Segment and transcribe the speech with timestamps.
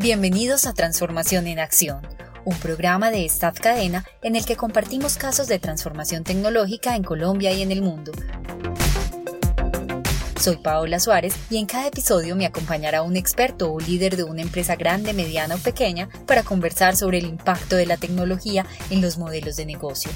[0.00, 2.06] Bienvenidos a Transformación en Acción,
[2.44, 7.50] un programa de Staff Cadena en el que compartimos casos de transformación tecnológica en Colombia
[7.50, 8.12] y en el mundo.
[10.40, 14.42] Soy Paola Suárez y en cada episodio me acompañará un experto o líder de una
[14.42, 19.18] empresa grande, mediana o pequeña para conversar sobre el impacto de la tecnología en los
[19.18, 20.12] modelos de negocio.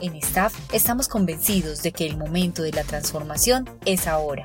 [0.00, 4.42] En Staff estamos convencidos de que el momento de la transformación es ahora.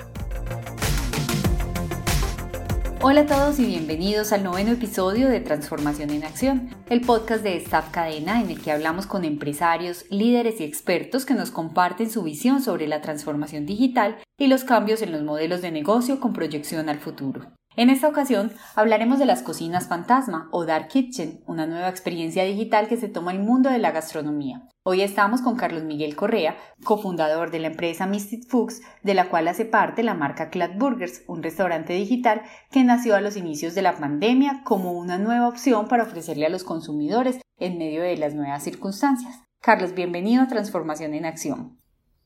[3.08, 7.56] Hola a todos y bienvenidos al noveno episodio de Transformación en Acción, el podcast de
[7.58, 12.24] Staff Cadena en el que hablamos con empresarios, líderes y expertos que nos comparten su
[12.24, 16.90] visión sobre la transformación digital y los cambios en los modelos de negocio con proyección
[16.90, 17.46] al futuro.
[17.78, 22.88] En esta ocasión hablaremos de las cocinas fantasma o Dark Kitchen, una nueva experiencia digital
[22.88, 24.66] que se toma el mundo de la gastronomía.
[24.86, 29.50] Hoy estamos con Carlos Miguel Correa, cofundador de la empresa Mystic Foods, de la cual
[29.50, 33.82] hace parte la marca Clad Burgers, un restaurante digital que nació a los inicios de
[33.82, 38.36] la pandemia como una nueva opción para ofrecerle a los consumidores en medio de las
[38.36, 39.44] nuevas circunstancias.
[39.62, 41.78] Carlos, bienvenido a Transformación en Acción.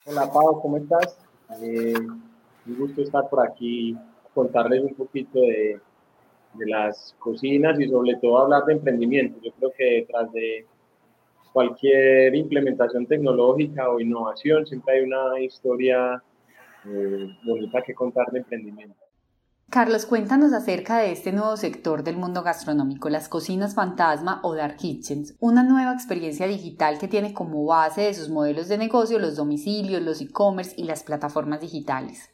[0.06, 1.18] Hola Pau, ¿cómo estás?
[1.64, 1.96] Eh,
[2.68, 3.98] un gusto estar por aquí,
[4.34, 5.80] contarles un poquito de,
[6.54, 9.40] de las cocinas y sobre todo hablar de emprendimiento.
[9.42, 10.66] Yo creo que detrás de
[11.54, 16.22] cualquier implementación tecnológica o innovación, siempre hay una historia
[16.86, 18.96] eh, bonita que contar de emprendimiento.
[19.70, 24.78] Carlos, cuéntanos acerca de este nuevo sector del mundo gastronómico, las cocinas fantasma o dark
[24.78, 29.36] kitchens, una nueva experiencia digital que tiene como base de sus modelos de negocio los
[29.36, 32.32] domicilios, los e-commerce y las plataformas digitales.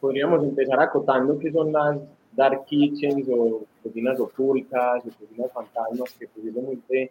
[0.00, 1.98] Podríamos empezar acotando qué son las
[2.32, 7.10] dark kitchens o cocinas ocultas o cocinas fantasmas que posiblemente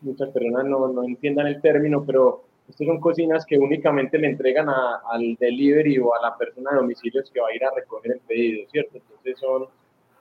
[0.00, 4.68] muchas personas no, no entiendan el término, pero estas son cocinas que únicamente le entregan
[4.68, 8.20] al delivery o a la persona de domicilios que va a ir a recoger el
[8.20, 8.98] pedido, ¿cierto?
[8.98, 9.66] Entonces son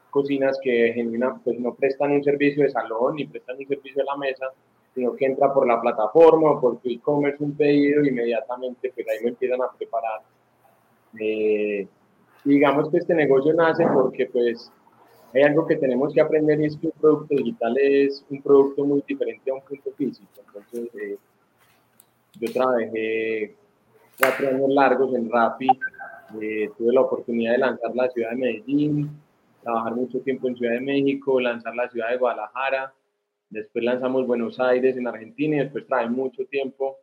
[0.09, 0.95] cocinas que
[1.43, 4.47] pues no prestan un servicio de salón ni prestan un servicio de la mesa,
[4.95, 9.05] sino que entra por la plataforma o por tu e-commerce un pedido y inmediatamente pues
[9.09, 10.21] ahí lo empiezan a preparar.
[11.19, 11.85] Eh,
[12.47, 14.71] digamos que este negocio nace porque pues
[15.33, 18.85] hay algo que tenemos que aprender y es que un producto digital es un producto
[18.85, 20.29] muy diferente a un producto físico.
[20.47, 21.17] Entonces, eh,
[22.39, 23.55] yo trabajé
[24.17, 25.67] cuatro años largos en Rappi,
[26.41, 29.09] eh, tuve la oportunidad de lanzar la ciudad de Medellín,
[29.61, 32.93] trabajar mucho tiempo en Ciudad de México, lanzar la ciudad de Guadalajara,
[33.49, 36.97] después lanzamos Buenos Aires en Argentina y después trabajé mucho tiempo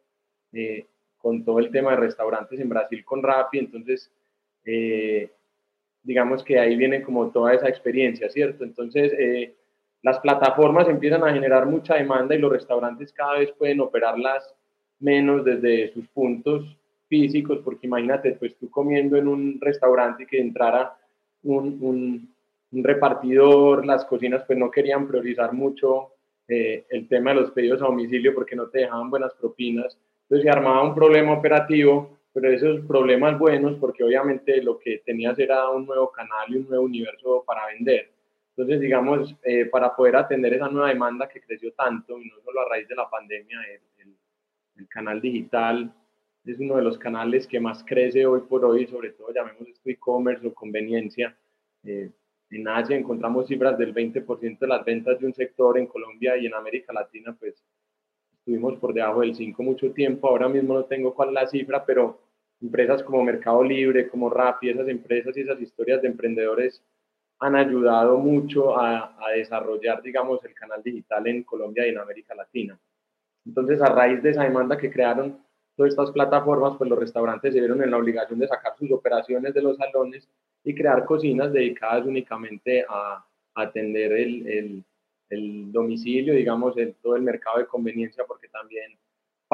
[0.53, 0.87] eh,
[1.19, 4.11] con todo el tema de restaurantes en Brasil con Rappi, entonces
[6.05, 8.63] digamos que ahí viene como toda esa experiencia, ¿cierto?
[8.63, 9.55] Entonces, eh,
[10.03, 14.55] las plataformas empiezan a generar mucha demanda y los restaurantes cada vez pueden operarlas
[15.01, 16.77] menos desde sus puntos
[17.09, 20.95] físicos, porque imagínate, pues tú comiendo en un restaurante que entrara
[21.43, 22.35] un, un,
[22.83, 26.11] repartidor, las cocinas pues no querían priorizar mucho
[26.49, 30.43] eh, el tema de los pedidos a domicilio porque no te dejaban buenas propinas, entonces
[30.43, 35.71] se armaba un problema operativo pero esos problemas buenos porque obviamente lo que tenías era
[35.71, 38.11] un nuevo canal y un nuevo universo para vender.
[38.57, 42.61] Entonces, digamos, eh, para poder atender esa nueva demanda que creció tanto, y no solo
[42.61, 44.17] a raíz de la pandemia, el,
[44.77, 45.93] el, canal digital
[46.45, 49.89] es uno de los canales que más crece hoy por hoy, sobre todo llamemos esto
[49.89, 51.37] e-commerce o conveniencia.
[51.85, 52.11] Eh,
[52.51, 56.47] en Asia encontramos cifras del 20% de las ventas de un sector, en Colombia y
[56.47, 57.65] en América Latina, pues
[58.39, 61.85] estuvimos por debajo del 5 mucho tiempo, ahora mismo no tengo cuál es la cifra,
[61.85, 62.24] pero
[62.65, 66.83] empresas como Mercado Libre, como Rappi, esas empresas y esas historias de emprendedores
[67.39, 72.79] han ayudado mucho a, desarrollar, digamos, el canal digital en Colombia y en América Latina.
[73.45, 75.39] Entonces, a raíz de esa demanda que crearon
[75.77, 79.53] todas estas plataformas, pues los restaurantes se vieron en la obligación de sacar sus operaciones
[79.53, 80.27] de los salones
[80.63, 83.25] y crear cocinas dedicadas únicamente a,
[83.57, 84.85] atender el,
[85.71, 88.97] domicilio, digamos, el, todo el mercado de conveniencia, porque también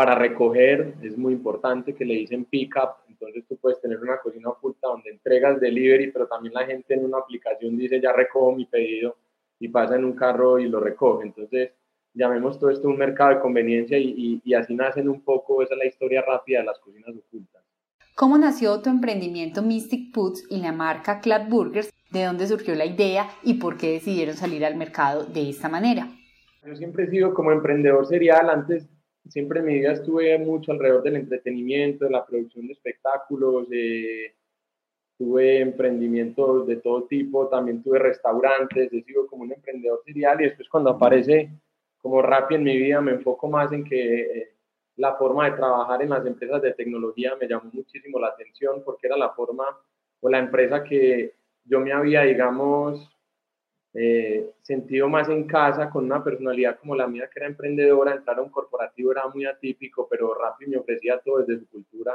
[0.00, 4.16] para recoger es muy importante que le dicen pick up, entonces tú puedes tener una
[4.16, 8.56] cocina oculta donde entregas delivery, pero también la gente en una aplicación dice ya recojo
[8.56, 9.18] mi pedido
[9.58, 11.26] y pasa en un carro y lo recoge.
[11.26, 11.72] Entonces
[12.14, 15.78] llamemos todo esto un mercado de conveniencia y, y, así nacen un poco, esa es
[15.78, 17.62] la historia rápida de las cocinas ocultas.
[18.16, 21.92] ¿Cómo nació tu emprendimiento Mystic Foods y la marca Club Burgers?
[22.10, 26.08] ¿De dónde surgió la idea y por qué decidieron salir al mercado de esta manera?
[26.64, 28.48] Yo siempre he sido como emprendedor serial.
[28.48, 28.88] Antes
[29.28, 33.68] siempre en mi vida estuve mucho alrededor del entretenimiento, de la producción de espectáculos,
[35.18, 40.44] tuve emprendimientos de todo tipo, también tuve restaurantes, he sido como un emprendedor serial y
[40.44, 41.50] después cuando aparece
[41.98, 44.54] como Rappi en mi vida me enfoco más en que eh,
[44.96, 49.06] la forma de trabajar en las empresas de tecnología me llamó muchísimo la atención porque
[49.06, 49.64] era la forma
[50.20, 51.34] o la empresa que
[51.64, 53.10] yo me había, digamos,
[53.92, 58.38] eh, sentido más en casa con una personalidad como la mía que era emprendedora, entrar
[58.38, 62.14] a un corporativo era muy atípico, pero Rappi me ofrecía todo desde su cultura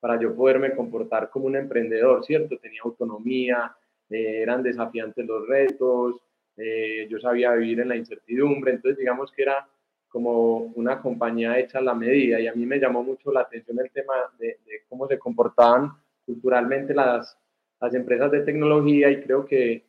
[0.00, 2.58] para yo poderme comportar como un emprendedor, ¿cierto?
[2.58, 3.74] Tenía autonomía,
[4.10, 6.16] eh, eran desafiantes los retos,
[6.58, 9.66] eh, yo sabía vivir en la incertidumbre, entonces digamos que era
[10.08, 13.78] como una compañía hecha a la medida y a mí me llamó mucho la atención
[13.80, 15.90] el tema de, cómo se comportaban
[16.26, 17.36] culturalmente las,
[17.80, 19.84] las empresas de tecnología y creo que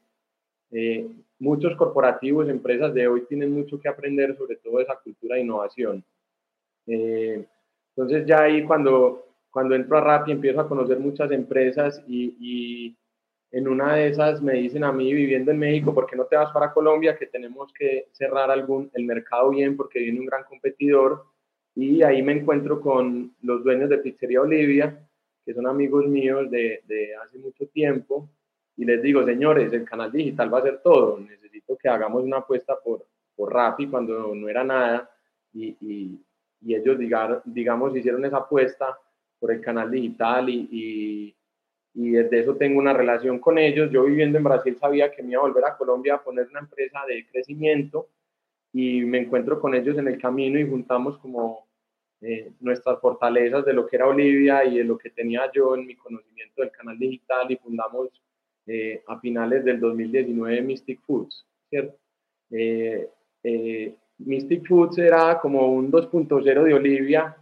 [0.77, 1.07] eh,
[1.39, 6.03] muchos corporativos, empresas de hoy tienen mucho que aprender sobre todo esa cultura de innovación.
[6.85, 7.45] Eh,
[7.95, 12.97] entonces ya ahí cuando, cuando entro a Rappi empiezo a conocer muchas empresas y, y,
[13.51, 16.35] en una de esas me dicen a mí viviendo en México, ¿por qué no te
[16.35, 17.17] vas para Colombia?
[17.17, 21.23] Que tenemos que cerrar algún, el mercado bien porque viene un gran competidor.
[21.73, 25.07] Y ahí me encuentro con los dueños de Pizzería Olivia,
[25.45, 28.29] que son amigos míos de, de hace mucho tiempo
[28.77, 32.37] y les digo, señores, el canal digital va a ser todo, necesito que hagamos una
[32.37, 33.05] apuesta por,
[33.35, 35.09] por Rappi cuando no era nada
[35.53, 36.19] y, y,
[36.61, 38.97] y ellos, digar, digamos, hicieron esa apuesta
[39.39, 41.35] por el canal digital y, y,
[41.93, 43.91] y, desde eso tengo una relación con ellos.
[43.91, 46.59] Yo viviendo en Brasil sabía que me iba a volver a Colombia a poner una
[46.59, 48.09] empresa de crecimiento
[48.73, 51.67] y me encuentro con ellos en el camino y juntamos como
[52.21, 55.85] eh, nuestras fortalezas de lo que era Olivia y de lo que tenía yo en
[55.85, 58.09] mi conocimiento del canal digital y fundamos
[58.67, 61.99] eh, a finales del 2019 Mystic Foods, ¿cierto?
[62.49, 63.07] Eh,
[63.43, 67.37] eh, Mystic Foods era como un 2.0 de Olivia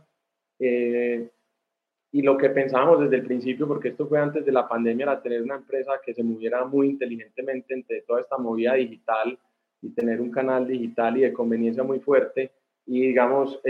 [0.59, 5.21] y lo que pensábamos desde el principio, porque esto fue antes de la pandemia, era
[5.21, 9.37] tener una empresa que se moviera muy inteligentemente entre toda esta movida digital
[9.81, 12.51] y tener un canal digital y de conveniencia muy fuerte
[12.85, 13.61] y digamos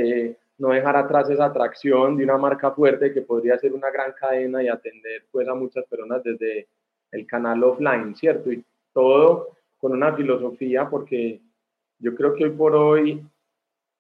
[0.58, 4.64] no dejar atrás esa atracción de una marca fuerte que podría ser una gran cadena
[4.64, 6.68] y atender pues a muchas personas desde
[7.14, 8.52] el canal offline, ¿cierto?
[8.52, 8.64] Y
[8.94, 11.42] todo con una filosofía, porque
[12.00, 13.24] yo creo que hoy por hoy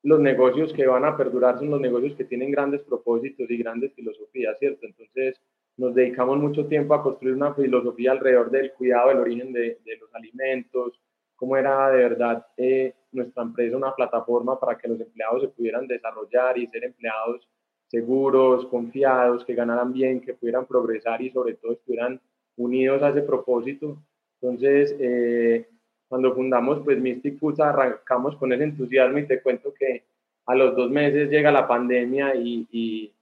[0.03, 3.93] los negocios que van a perdurar son los negocios que tienen grandes propósitos y grandes
[3.93, 4.85] filosofías, ¿cierto?
[4.85, 5.39] Entonces
[5.77, 10.13] nos dedicamos mucho tiempo a construir una filosofía alrededor del cuidado del origen de, los
[10.13, 10.99] alimentos,
[11.35, 15.87] cómo era de verdad eh, nuestra empresa una plataforma para que los empleados se pudieran
[15.87, 17.47] desarrollar y ser empleados
[17.87, 22.19] seguros, confiados, que ganaran bien, que pudieran progresar y sobre todo estuvieran
[22.57, 23.97] unidos a ese propósito.
[24.41, 25.67] Entonces, eh,
[26.07, 30.03] cuando fundamos pues Mystic Foods arrancamos con ese entusiasmo y te cuento que
[30.45, 33.13] a los dos meses llega la pandemia y, y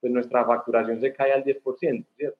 [0.00, 2.38] pues nuestra facturación se cae al 10%, ¿cierto?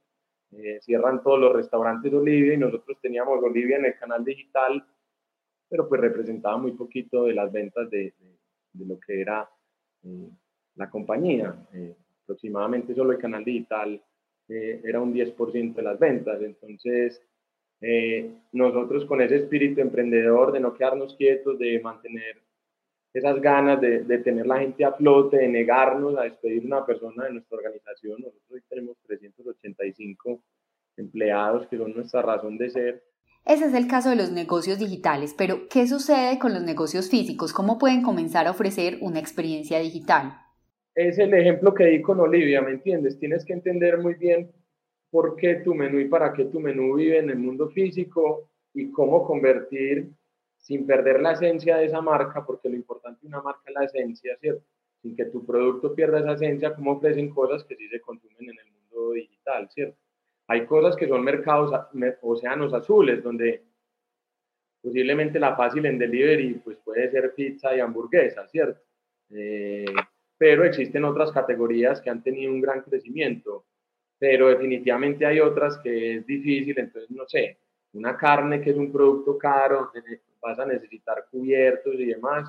[0.53, 4.83] Eh, cierran todos los restaurantes de Olivia y nosotros teníamos Olivia en el canal digital,
[5.69, 8.15] pero pues representaba muy poquito de las ventas de,
[8.73, 9.49] de, lo que era
[10.05, 10.31] eh,
[10.77, 11.55] la compañía.
[12.23, 14.03] aproximadamente solo el canal digital
[14.49, 16.41] eh, era un 10% de las ventas.
[16.43, 17.23] Entonces,
[17.81, 22.43] eh, nosotros con ese espíritu emprendedor de no quedarnos quietos, de mantener
[23.13, 27.25] esas ganas de, de, tener la gente a flote, de negarnos a despedir una persona
[27.25, 28.21] de nuestra organización.
[28.21, 30.43] Nosotros hoy tenemos 385
[30.97, 33.05] empleados que son nuestra razón de ser.
[33.45, 37.53] Ese es el caso de los negocios digitales, pero ¿qué sucede con los negocios físicos?
[37.53, 40.48] ¿Cómo pueden comenzar a ofrecer una experiencia digital?
[40.99, 43.21] Es el ejemplo que di con Olivia, ¿me entiendes?
[43.21, 44.51] Tienes que entender muy bien
[45.11, 48.91] por qué tu menú y para qué tu menú vive en el mundo físico y
[48.91, 50.11] cómo convertir
[50.57, 53.85] sin perder la esencia de esa marca, porque lo importante de una marca es la
[53.85, 54.65] esencia, ¿cierto?
[55.01, 58.59] Sin que tu producto pierda esa esencia, cómo ofrecen cosas que sí se consumen en
[58.59, 59.97] el mundo digital, ¿cierto?
[60.49, 61.71] Hay cosas que son mercados,
[62.23, 63.63] océanos azules, donde
[64.83, 68.81] posiblemente la fácil en delivery pues puede ser pizza y hamburguesa, ¿cierto?
[69.31, 69.85] Eh,
[70.39, 73.65] pero existen otras categorías que han tenido un gran crecimiento,
[74.19, 77.59] pero definitivamente hay otras que es difícil, entonces no sé,
[77.93, 79.91] una carne que es un producto caro,
[80.41, 82.49] vas a necesitar cubiertos y demás,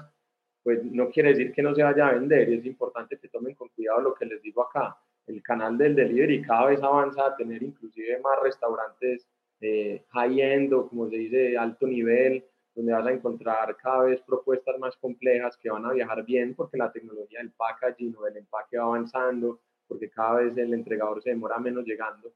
[0.64, 3.56] pues no quiere decir que no se vaya a vender y es importante que tomen
[3.56, 4.98] con cuidado lo que les digo acá.
[5.26, 9.28] El canal del delivery cada vez avanza a tener inclusive más restaurantes
[9.62, 12.44] eh, high-end o como se dice, alto nivel,
[12.80, 16.78] donde vas a encontrar cada vez propuestas más complejas que van a viajar bien porque
[16.78, 21.32] la tecnología del packaging o del empaque va avanzando, porque cada vez el entregador se
[21.32, 22.32] demora menos llegando.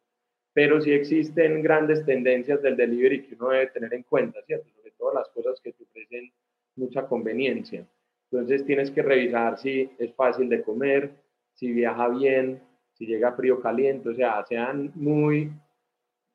[0.51, 4.67] Pero sí existen grandes tendencias del delivery que uno debe tener en cuenta, ¿cierto?
[4.75, 6.29] Sobre todo las cosas que te ofrecen
[6.75, 7.87] mucha conveniencia.
[8.29, 11.11] Entonces tienes que revisar si es fácil de comer,
[11.53, 15.51] si viaja bien, si llega frío caliente, o sea, sean muy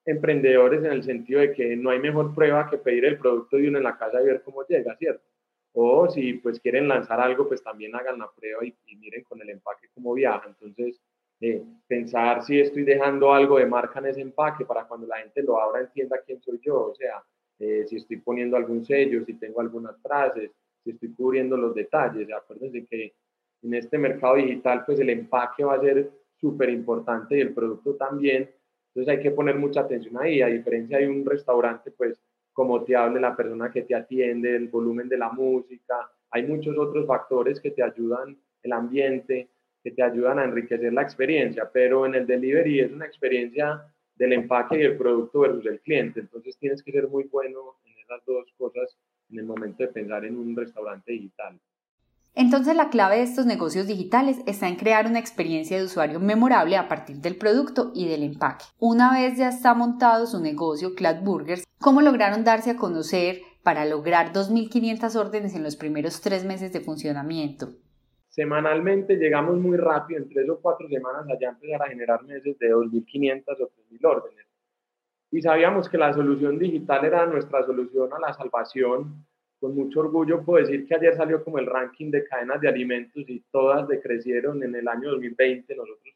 [0.09, 3.69] emprendedores en el sentido de que no hay mejor prueba que pedir el producto de
[3.69, 5.23] uno en la casa y ver cómo llega, ¿cierto?
[5.75, 9.51] O si pues quieren lanzar algo, pues también hagan la prueba y, miren con el
[9.51, 10.47] empaque cómo viaja.
[10.47, 11.01] Entonces,
[11.41, 15.43] eh, pensar si estoy dejando algo de marca en ese empaque para cuando la gente
[15.43, 17.23] lo abra entienda quién soy yo, o sea,
[17.59, 20.51] eh, si estoy poniendo algún sello, si tengo algunas frases,
[20.83, 22.29] si estoy cubriendo los detalles.
[22.33, 23.15] Acuérdense que
[23.63, 26.11] en este mercado digital, pues el empaque va a ser
[26.41, 28.51] súper importante y el producto también.
[28.99, 30.43] Entonces hay que poner mucha atención ahí.
[30.43, 32.21] A diferencia de un restaurante, pues
[32.53, 36.77] como te hable la persona que te atiende, el volumen de la música, hay muchos
[36.77, 39.51] otros factores que te ayudan, el ambiente,
[39.85, 43.85] que te ayudan a enriquecer la experiencia, pero en el delivery es una experiencia
[44.17, 46.19] del empaque y el producto versus el cliente.
[46.19, 48.99] Entonces tienes que ser muy bueno en esas dos cosas
[49.31, 51.57] en el momento de pensar en un restaurante digital.
[52.41, 56.77] Entonces la clave de estos negocios digitales está en crear una experiencia de usuario memorable
[56.77, 58.65] a partir del producto y del empaque.
[58.79, 63.85] Una vez ya está montado su negocio, Clad Burgers, ¿cómo lograron darse a conocer para
[63.87, 67.71] lograr 2.500 órdenes en los primeros tres meses de funcionamiento?
[68.29, 72.73] Semanalmente llegamos muy rápido, en tres o cuatro semanas allá empezar a generar meses de
[72.73, 74.47] 2.500 o 3.000 órdenes.
[75.33, 79.27] Y sabíamos que la solución digital era nuestra solución a la salvación.
[79.61, 83.25] Con mucho orgullo puedo decir que ayer salió como el ranking de cadenas de alimentos
[83.29, 85.75] y todas decrecieron en el año 2020.
[85.75, 86.15] Nosotros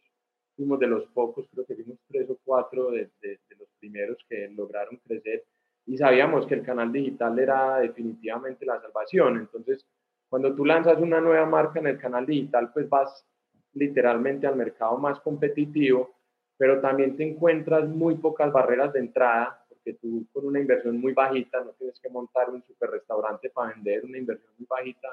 [0.56, 4.48] fuimos de los pocos, creo que fuimos tres o cuatro de, de los primeros que
[4.48, 5.44] lograron crecer.
[5.86, 9.38] Y sabíamos que el canal digital era definitivamente la salvación.
[9.38, 9.84] Entonces,
[10.28, 13.26] cuando tú lanzas una nueva marca en el canal digital, pues vas
[13.74, 16.14] literalmente al mercado más competitivo,
[16.56, 21.12] pero también te encuentras muy pocas barreras de entrada, porque tú con una inversión muy
[21.12, 25.08] bajita, no tienes que montar un super restaurante para vender, una inversión muy bajita,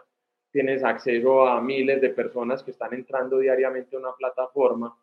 [0.51, 4.95] tienes acceso a miles de personas que están entrando diariamente a una plataforma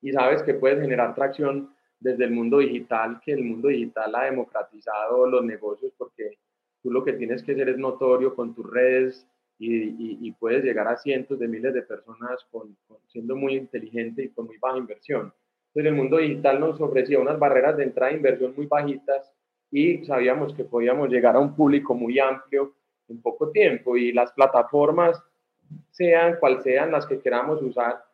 [0.00, 4.24] y sabes que puedes generar tracción desde el mundo digital, que el mundo digital ha
[4.24, 6.38] democratizado los negocios porque
[6.82, 9.26] tú lo que tienes que hacer es notorio con tus redes
[9.58, 14.46] y, puedes llegar a cientos de miles de personas con, siendo muy inteligente y con
[14.46, 15.32] muy baja inversión.
[15.74, 19.32] Entonces el mundo digital nos ofrecía unas barreras de entrada de inversión muy bajitas
[19.70, 22.74] y sabíamos que podíamos llegar a un público muy amplio
[23.08, 23.96] en poco tiempo.
[23.96, 25.22] Y las plataformas,
[25.90, 28.04] sean cual sean las que queramos usar,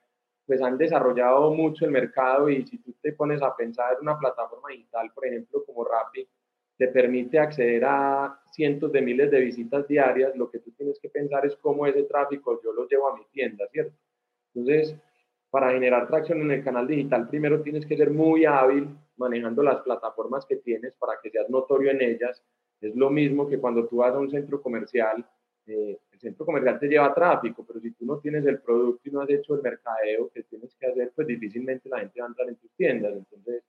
[0.47, 2.49] pues han desarrollado mucho el mercado.
[2.49, 6.29] Y si tú te pones a pensar en una plataforma digital, por ejemplo, como Rappi,
[6.77, 11.09] te permite acceder a cientos de miles de visitas diarias, lo que tú tienes que
[11.09, 13.97] pensar es cómo ese tráfico yo lo llevo a mi tienda, ¿cierto?
[14.55, 14.97] Entonces,
[15.51, 19.81] para generar tracción en el canal digital, primero tienes que ser muy hábil manejando las
[19.83, 22.43] plataformas que tienes para que seas notorio en ellas.
[22.81, 25.25] Es lo mismo que cuando tú vas a un centro comercial,
[25.67, 29.13] eh, el centro comercial te lleva tráfico, pero si tú no tienes el producto y
[29.13, 32.29] no has hecho el mercadeo que tienes que hacer, pues difícilmente la gente va a
[32.29, 33.15] entrar en tus tiendas.
[33.15, 33.65] Entonces,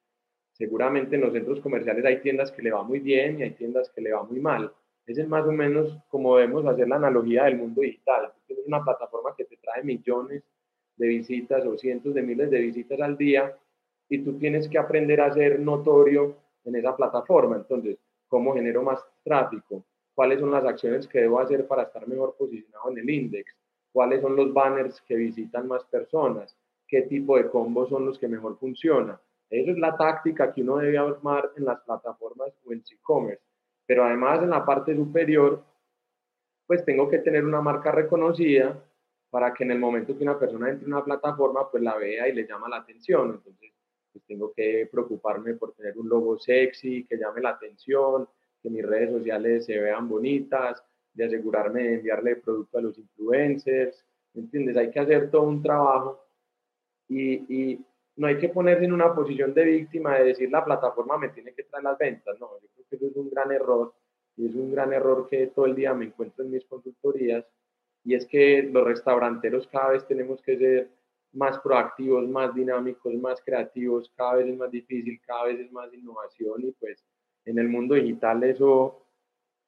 [0.59, 3.89] Seguramente en los centros comerciales hay tiendas que le va muy bien y hay tiendas
[3.91, 4.69] que le va muy mal.
[5.05, 8.33] Ese es más o menos como debemos hacer la analogía del mundo digital.
[8.45, 10.43] tienes una plataforma que te trae millones
[11.07, 13.55] visitas o cientos de miles de visitas al día
[14.09, 17.55] y tú tienes que aprender a ser notorio en esa plataforma.
[17.55, 19.83] Entonces, ¿cómo genero más tráfico?
[20.13, 23.55] ¿Cuáles son las acciones que debo hacer para estar mejor posicionado en el index?
[23.91, 26.55] ¿Cuáles son los banners que visitan más personas?
[26.87, 29.17] ¿Qué tipo de combos son los que mejor funcionan?
[29.49, 33.41] Esa es la táctica que uno debe armar en las plataformas o en e-commerce.
[33.85, 35.63] Pero además en la parte superior,
[36.67, 38.77] pues tengo que tener una marca reconocida
[39.29, 42.27] para que en el momento que una persona entre en una plataforma, pues la vea
[42.27, 43.31] y le llama la atención.
[43.35, 43.73] Entonces,
[44.11, 48.27] pues tengo que preocuparme por tener un logo sexy, que llame la atención,
[48.61, 50.83] que mis redes sociales se vean bonitas,
[51.13, 54.77] de asegurarme de enviarle producto a los influencers, ¿entiendes?
[54.77, 56.25] Hay que hacer todo un trabajo
[57.07, 61.17] y, y, no hay que ponerse en una posición de víctima de decir la plataforma
[61.17, 62.37] me tiene que traer las ventas.
[62.37, 63.93] No, yo creo que eso es un gran error
[64.35, 67.45] y es un gran error que todo el día me encuentro en mis consultorías
[68.03, 70.89] y es que los restauranteros cada vez tenemos que ser
[71.33, 75.93] más proactivos, más dinámicos, más creativos, cada vez es más difícil, cada vez es más
[75.93, 77.05] innovación y pues
[77.45, 79.05] en el mundo digital eso,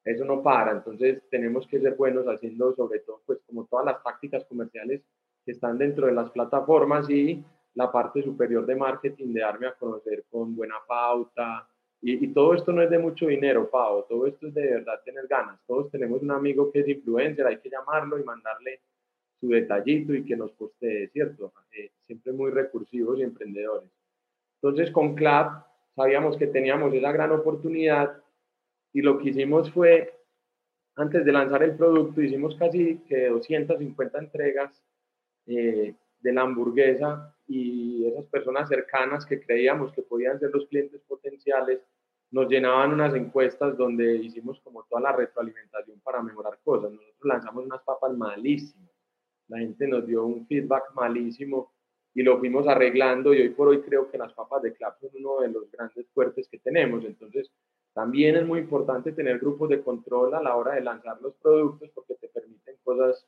[0.04, 4.04] eso no para, entonces tenemos que ser buenos haciendo sobre todo pues como todas las
[4.04, 5.02] tácticas comerciales
[5.46, 9.76] que están dentro de las plataformas y la parte superior de marketing, de darme a
[9.76, 11.68] conocer con buena pauta.
[12.04, 15.28] Y, todo esto no es de mucho dinero, Pau, todo esto es de verdad tener
[15.28, 15.60] ganas.
[15.68, 18.82] Todos tenemos un amigo que es influencer, hay que llamarlo y mandarle
[19.40, 21.54] su detallito y que nos postee, ¿cierto?
[21.72, 23.90] Eh, siempre muy recursivos y emprendedores.
[24.56, 25.64] Entonces con CLAP
[25.96, 28.22] sabíamos que teníamos esa gran oportunidad
[28.94, 30.14] y lo que hicimos fue,
[30.96, 34.84] antes de lanzar el producto, hicimos casi que 250 entregas
[35.46, 41.02] eh, de la hamburguesa y esas personas cercanas que creíamos que podían ser los clientes
[41.02, 41.82] potenciales,
[42.32, 46.92] nos llenaban unas encuestas donde hicimos como toda la retroalimentación para mejorar cosas.
[46.92, 48.90] Nosotros lanzamos unas papas malísimas.
[49.50, 51.74] La gente nos dio un feedback malísimo
[52.14, 55.10] y lo fuimos arreglando y hoy por hoy creo que las papas de Clap son
[55.16, 57.04] uno de los grandes fuertes que tenemos.
[57.04, 57.52] Entonces,
[57.94, 61.90] también es muy importante tener grupos de control a la hora de lanzar los productos
[61.94, 63.28] porque te permiten cosas,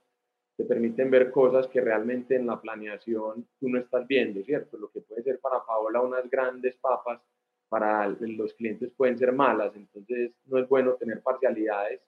[0.55, 4.77] te permiten ver cosas que realmente en la planeación tú no estás viendo, ¿cierto?
[4.77, 7.21] Lo que puede ser para Paola unas grandes papas,
[7.69, 12.01] para los clientes pueden ser malas, entonces no es bueno tener parcialidades.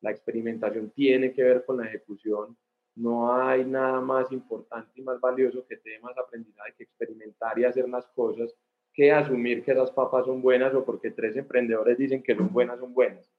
[0.00, 2.56] La experimentación tiene que ver con la ejecución.
[2.96, 7.64] No hay nada más importante y más valioso que tener más aprendizaje que experimentar y
[7.64, 8.54] hacer las cosas
[8.94, 12.80] que asumir que esas papas son buenas o porque tres emprendedores dicen que son buenas,
[12.80, 13.30] son buenas.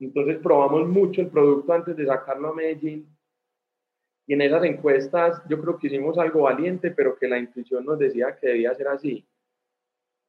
[0.00, 3.08] Entonces probamos mucho el producto antes de sacarlo a Medellín
[4.26, 7.98] y en esas encuestas yo creo que hicimos algo valiente, pero que la intuición nos
[7.98, 9.26] decía que debía ser así.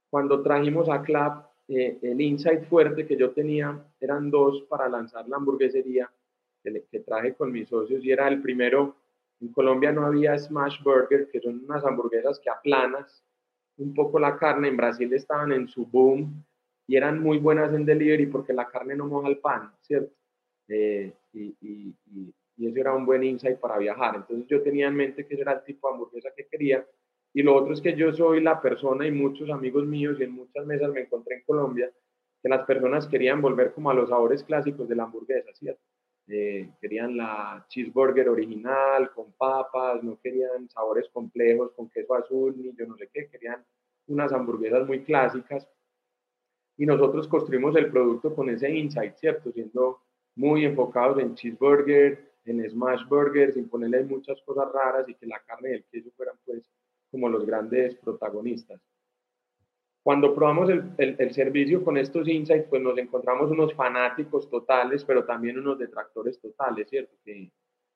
[0.09, 5.27] Cuando trajimos a Clap, eh, el insight fuerte que yo tenía eran dos para lanzar
[5.27, 6.11] la hamburguesería
[6.63, 8.95] que, que traje con mis socios y era el primero,
[9.41, 13.23] en Colombia no había Smash Burger, que son unas hamburguesas que aplanas
[13.77, 14.69] un poco la carne.
[14.69, 16.43] En Brasil estaban en su boom
[16.87, 20.13] y eran muy buenas en delivery porque la carne no moja el pan, ¿cierto?
[20.67, 24.15] Eh, y, y, y, eso era un buen insight para viajar.
[24.15, 26.85] Entonces yo tenía en mente que ese era el tipo de hamburguesa que quería.
[27.33, 30.31] Y lo otro es que yo soy la persona y muchos amigos míos y en
[30.31, 31.91] muchas mesas me encontré en Colombia
[32.41, 35.81] que las personas querían volver como a los sabores clásicos de la hamburguesa, ¿cierto?
[36.27, 42.73] Eh, querían la cheeseburger original con papas, no querían sabores complejos con queso azul ni
[42.75, 43.63] yo no sé qué, querían
[44.07, 45.67] unas hamburguesas muy clásicas.
[46.77, 49.51] Y nosotros construimos el producto con ese insight, ¿cierto?
[49.51, 50.01] Siendo
[50.35, 55.39] muy enfocados en cheeseburger, en smash burger, sin ponerle muchas cosas raras y que la
[55.39, 56.69] carne y el queso fueran pues
[57.11, 58.81] como los grandes protagonistas.
[60.03, 65.25] Cuando probamos el, el, servicio con estos insights, pues nos encontramos unos fanáticos totales, pero
[65.25, 67.15] también unos detractores totales, ¿cierto?
[67.23, 67.51] Que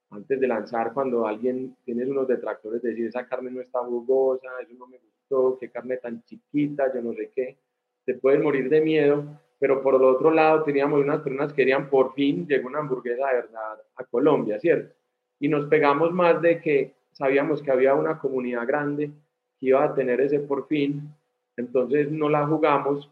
[0.10, 4.74] antes de lanzar, cuando alguien tiene unos detractores, decir, esa carne no está jugosa, eso
[4.74, 7.60] no me gustó, qué carne tan chiquita, yo no sé qué,
[8.06, 11.90] te puedes morir de miedo, pero por el otro lado teníamos unas personas que querían,
[11.90, 14.96] por fin, llegó una hamburguesa de verdad a Colombia, ¿cierto?
[15.40, 19.12] Y nos pegamos más de que sabíamos que había una comunidad grande
[19.60, 21.14] que iba a tener ese por fin
[21.60, 23.12] entonces no la jugamos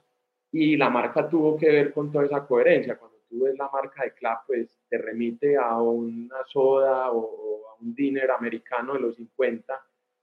[0.53, 2.97] y la marca tuvo que ver con toda esa coherencia.
[2.97, 7.81] Cuando tú ves la marca de Clap, pues te remite a una soda o, a
[7.81, 9.73] un dinner americano de los 50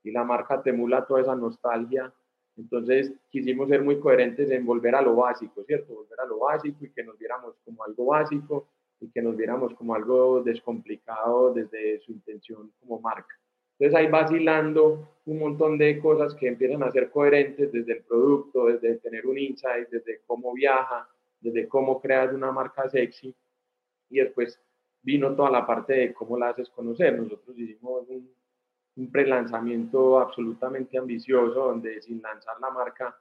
[0.04, 2.10] y la marca te emula toda esa nostalgia.
[2.56, 5.94] Entonces quisimos ser muy coherentes en volver a lo básico, ¿cierto?
[5.94, 8.68] Volver a lo básico y que nos viéramos como algo básico
[9.00, 13.34] y que nos viéramos como algo descomplicado desde su intención como marca.
[13.78, 18.66] Entonces ahí vacilando un montón de cosas que empiezan a ser coherentes desde el producto,
[18.66, 21.08] desde tener un insight, desde cómo viaja,
[21.40, 23.34] desde cómo creas una marca sexy
[24.10, 24.60] y después
[25.02, 27.18] vino toda la parte de cómo la haces conocer.
[27.18, 28.30] Nosotros hicimos un,
[28.96, 33.16] un pre-lanzamiento absolutamente ambicioso donde sin lanzar la marca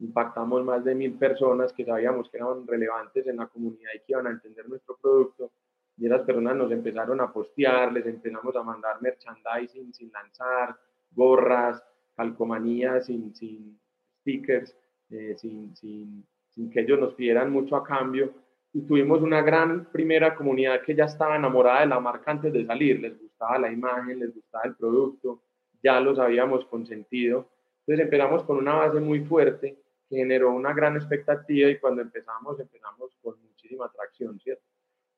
[0.00, 4.12] impactamos más de mil personas que sabíamos que eran relevantes en la comunidad y que
[4.12, 5.50] iban a entender nuestro producto
[5.96, 10.76] y esas personas nos empezaron a postear, les empezamos a mandar merchandising sin lanzar,
[11.10, 11.82] gorras,
[12.16, 13.80] calcomanías sin, sin
[14.20, 14.76] stickers,
[15.10, 18.32] eh, sin, sin, sin que ellos nos pidieran mucho a cambio.
[18.72, 22.64] Y tuvimos una gran primera comunidad que ya estaba enamorada de la marca antes de
[22.64, 25.42] salir, les gustaba la imagen, les gustaba el producto,
[25.82, 27.48] ya los habíamos consentido.
[27.80, 32.58] Entonces empezamos con una base muy fuerte que generó una gran expectativa y cuando empezamos,
[32.58, 34.64] empezamos con muchísima atracción, ¿cierto?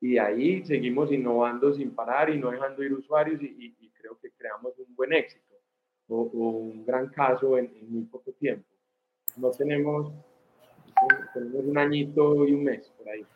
[0.03, 4.73] y ahí seguimos innovando sin parar y no dejando ir usuarios y, creo que creamos
[4.79, 5.55] un buen éxito
[6.09, 8.67] o, un gran caso en, muy poco tiempo.
[9.37, 10.11] No tenemos,
[11.35, 13.27] tenemos un añito y un mes por ahí.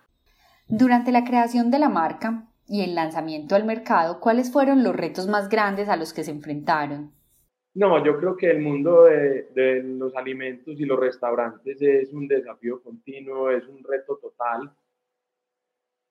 [0.66, 5.26] Durante la creación de la marca y el lanzamiento al mercado, ¿cuáles fueron los retos
[5.26, 7.12] más grandes a los que se enfrentaron?
[7.74, 12.28] No, yo creo que el mundo de, de los alimentos y los restaurantes es un
[12.28, 14.72] desafío continuo, es un reto total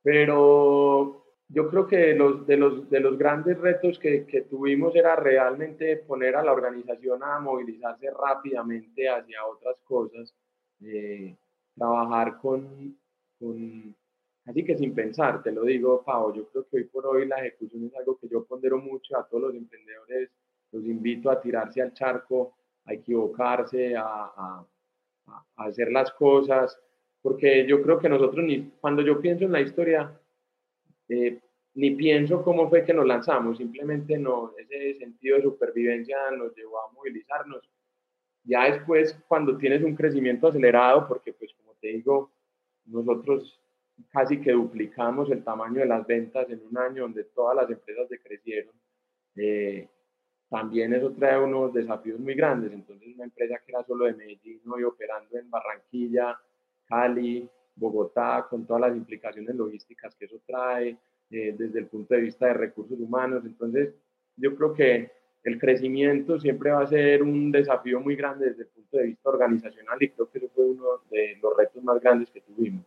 [0.03, 5.15] pero yo creo que los, de, los, de los grandes retos que, que, tuvimos era
[5.15, 10.35] realmente poner a la organización a movilizarse rápidamente hacia otras cosas,
[10.81, 11.37] eh,
[11.75, 12.97] trabajar con,
[13.39, 13.95] con,
[14.45, 17.39] así que sin pensar, te lo digo, Pau, yo creo que hoy por hoy la
[17.39, 20.29] ejecución es algo que yo pondero mucho a todos los emprendedores,
[20.71, 24.67] los invito a tirarse al charco, a equivocarse, a, a,
[25.27, 26.77] a hacer las cosas,
[27.21, 30.19] porque yo creo que nosotros, ni, cuando yo pienso en la historia,
[31.08, 31.39] eh,
[31.75, 36.82] ni pienso cómo fue que nos lanzamos, simplemente no, ese sentido de supervivencia nos llevó
[36.82, 37.67] a movilizarnos.
[38.43, 42.32] Ya después, cuando tienes un crecimiento acelerado, porque pues como te digo,
[42.86, 43.60] nosotros
[44.12, 48.10] casi que duplicamos el tamaño de las ventas en un año donde todas las empresas
[48.10, 48.73] decrecieron,
[49.36, 49.88] eh,
[50.49, 52.71] también eso trae unos desafíos muy grandes.
[52.71, 56.39] Entonces, una empresa que era solo de Medellín y operando en Barranquilla,
[56.86, 60.95] Cali, Bogotá, con todas las implicaciones logísticas que eso trae,
[61.32, 63.43] eh, desde el punto de vista de recursos humanos.
[63.45, 63.95] Entonces,
[64.38, 65.12] yo creo que
[65.43, 69.29] el crecimiento siempre va a ser un desafío muy grande desde el punto de vista
[69.29, 72.86] organizacional y creo que eso fue uno de los retos más grandes que tuvimos.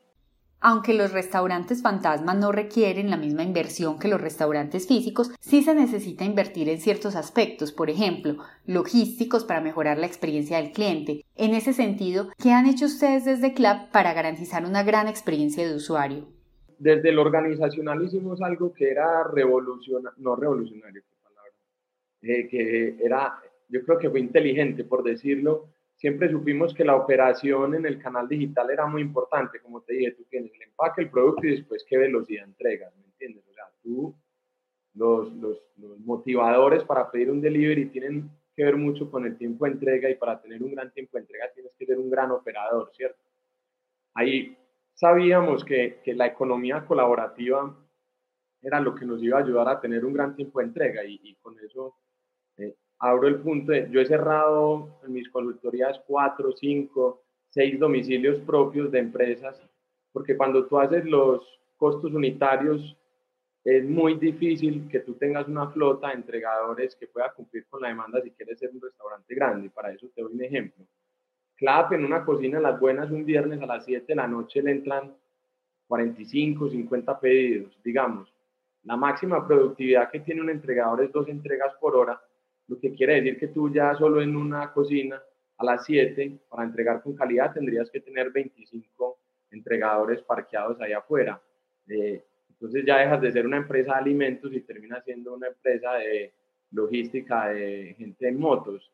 [0.61, 5.75] Aunque los restaurantes fantasma no requieren la misma inversión que los restaurantes físicos, sí se
[5.75, 11.25] necesita invertir en ciertos aspectos, por ejemplo, logísticos para mejorar la experiencia del cliente.
[11.35, 15.75] En ese sentido, ¿qué han hecho ustedes desde CLAP para garantizar una gran experiencia de
[15.75, 16.27] usuario?
[16.79, 21.03] Desde el organizacional hicimos algo que era revolucionario, no revolucionario,
[22.23, 23.39] eh, que era,
[23.69, 25.69] yo creo que fue inteligente, por decirlo.
[26.07, 30.13] Siempre supimos que la operación en el canal digital era muy importante, como te dije,
[30.13, 33.45] tú tienes el empaque, el producto y después qué velocidad entregas, ¿me entiendes?
[33.51, 34.15] O sea, tú,
[34.95, 39.65] los, los, los motivadores para pedir un delivery tienen que ver mucho con el tiempo
[39.65, 42.31] de entrega y para tener un gran tiempo de entrega tienes que ser un gran
[42.31, 43.21] operador, ¿cierto?
[44.15, 44.57] Ahí
[44.95, 47.77] sabíamos que, que, la economía colaborativa
[48.63, 51.19] era lo que nos iba a ayudar a tener un gran tiempo de entrega y,
[51.25, 51.97] y con eso
[52.59, 58.39] eh, abro el punto de, yo he cerrado en mis consultorías cuatro, cinco, seis domicilios
[58.41, 59.61] propios de empresas,
[60.13, 61.43] porque cuando tú haces los
[61.77, 62.97] costos unitarios,
[63.65, 67.89] es muy difícil que tú tengas una flota de entregadores que pueda cumplir con la
[67.89, 69.71] demanda si quieres ser un restaurante grande.
[69.71, 70.85] Para eso te doy un ejemplo.
[71.57, 74.71] Clap en una cocina las buenas un viernes a las 7 de la noche le
[74.71, 75.17] entran
[75.89, 78.33] 45, 50 pedidos, digamos.
[78.85, 82.21] La máxima productividad que tiene un entregador es dos entregas por hora
[82.69, 85.23] lo que quiere decir que tú ya solo en una cocina
[85.59, 89.19] a las 7 para entregar con calidad tendrías que tener 25
[89.51, 91.41] entregadores parqueados ahí afuera.
[91.89, 95.95] Eh, entonces ya dejas de ser una empresa de alimentos y terminas siendo una empresa
[95.95, 96.33] de
[96.71, 98.93] logística de gente en motos.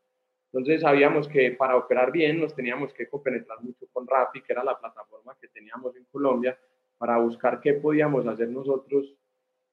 [0.52, 4.62] Entonces sabíamos que para operar bien nos teníamos que compenetrar mucho con Rappi, que era
[4.62, 6.58] la plataforma que teníamos en Colombia,
[6.98, 9.16] para buscar qué podíamos hacer nosotros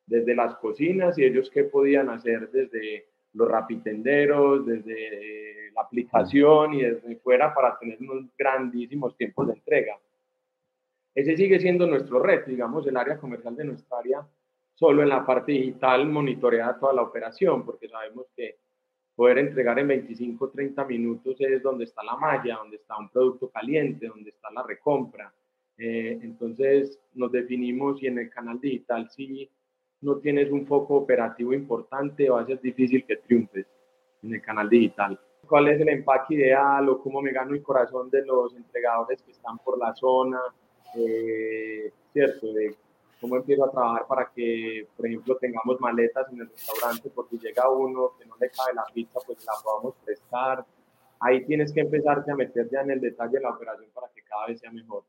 [0.05, 6.73] desde las cocinas y ellos qué podían hacer desde los rapitenderos, desde eh, la aplicación
[6.73, 9.99] y desde fuera para tener unos grandísimos tiempos de entrega.
[11.13, 14.27] Ese sigue siendo nuestro reto, digamos, el área comercial de nuestra área,
[14.73, 18.57] solo en la parte digital monitorea toda la operación, porque sabemos que
[19.15, 23.49] poder entregar en 25, 30 minutos es donde está la malla, donde está un producto
[23.49, 25.33] caliente, donde está la recompra.
[25.77, 29.49] Eh, entonces nos definimos y en el canal digital sí
[30.01, 33.65] no tienes un foco operativo importante, va a ser difícil que triunfes
[34.23, 35.19] en el canal digital.
[35.47, 39.31] ¿Cuál es el empaque ideal o cómo me gano el corazón de los entregadores que
[39.31, 40.39] están por la zona?
[40.95, 42.53] Eh, ¿Cierto?
[42.53, 42.75] De
[43.19, 47.69] cómo empiezo a trabajar para que, por ejemplo, tengamos maletas en el restaurante, porque llega
[47.69, 50.65] uno que no le cabe la pizza, pues la podamos prestar.
[51.19, 54.21] Ahí tienes que empezarte a meter ya en el detalle de la operación para que
[54.21, 55.03] cada vez sea mejor.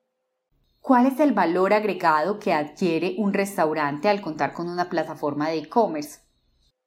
[0.80, 5.58] ¿Cuál es el valor agregado que adquiere un restaurante al contar con una plataforma de
[5.58, 6.22] e-commerce?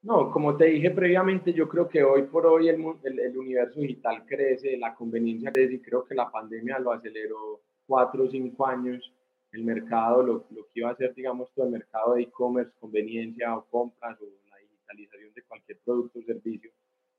[0.02, 4.26] No, como te dije previamente, yo creo que hoy por hoy el, el, universo digital
[4.26, 9.14] crece, la conveniencia crece y creo que la pandemia lo aceleró cuatro o cinco años.
[9.52, 13.56] El mercado, lo, lo que iba a ser, digamos, todo el mercado de e-commerce, conveniencia
[13.56, 16.72] o compras o la digitalización de cualquier producto o servicio,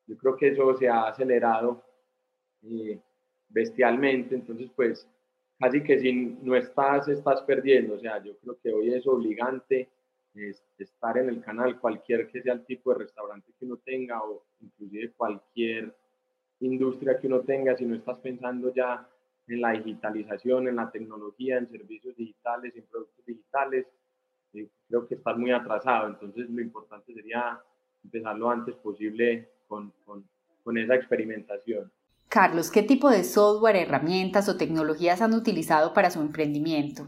[0.06, 1.82] yo creo que eso se ha acelerado
[2.62, 3.00] eh,
[3.48, 4.34] bestialmente.
[4.34, 5.08] Entonces, pues,
[5.58, 7.94] casi que si no estás, estás perdiendo.
[7.94, 9.88] O sea, yo creo que hoy es obligante
[10.78, 14.44] estar en el canal, cualquier que sea el tipo de restaurante que uno tenga o
[14.60, 15.94] inclusive cualquier
[16.60, 19.08] industria que uno tenga, si no estás pensando ya
[19.46, 23.86] en la digitalización, en la tecnología, en servicios digitales, en productos digitales,
[24.54, 26.08] eh, creo que estás muy atrasado.
[26.08, 27.60] Entonces lo importante sería
[28.02, 30.26] empezar lo antes posible con, con,
[30.62, 31.90] con esa experimentación.
[32.34, 37.06] Carlos, ¿qué tipo de software, herramientas o tecnologías han utilizado para su emprendimiento?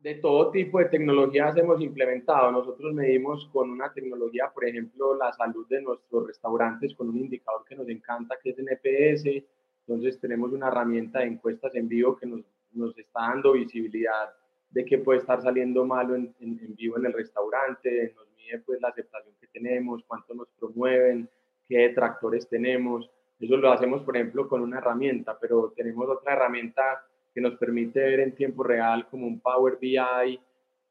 [0.00, 2.52] De todo tipo de tecnologías hemos implementado.
[2.52, 7.64] Nosotros medimos con una tecnología, por ejemplo, la salud de nuestros restaurantes con un indicador
[7.66, 9.42] que nos encanta, que es NPS.
[9.86, 12.42] Entonces tenemos una herramienta de encuestas en vivo que nos,
[12.72, 14.28] nos está dando visibilidad
[14.68, 18.78] de qué puede estar saliendo malo en, en, vivo en el restaurante, nos mide pues
[18.82, 21.30] la aceptación que tenemos, cuánto nos promueven,
[21.66, 23.10] qué detractores tenemos.
[23.40, 28.00] Eso lo hacemos, por ejemplo, con una herramienta, pero tenemos otra herramienta que nos permite
[28.00, 30.38] ver en tiempo real como un Power BI,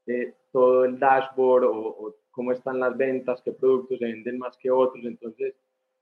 [0.07, 4.57] eh, todo el dashboard o, o, cómo están las ventas, qué productos se venden más
[4.57, 5.05] que otros.
[5.05, 5.53] Entonces,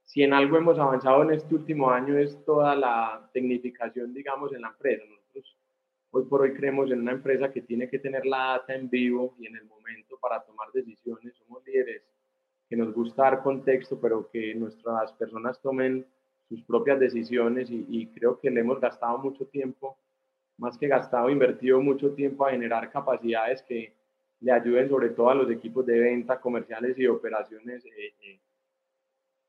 [0.04, 4.62] si en algo hemos avanzado en este último año es toda la tecnificación, digamos, en
[4.62, 5.04] la empresa.
[5.06, 5.58] Nosotros
[6.12, 9.34] hoy por hoy creemos en una empresa que tiene que tener la data en vivo
[9.38, 11.36] y en el momento para tomar decisiones.
[11.36, 12.02] Somos líderes
[12.70, 16.06] que nos gusta dar contexto, pero que nuestras personas tomen
[16.48, 19.98] sus propias decisiones y, creo que le hemos gastado mucho tiempo,
[20.56, 23.94] más que gastado, invertido mucho tiempo a generar capacidades que
[24.40, 28.40] le ayuden sobre todo a los equipos de venta, comerciales y operaciones eh, eh,